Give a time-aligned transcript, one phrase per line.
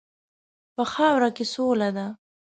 [0.75, 2.07] په خاوره کې سوله ده.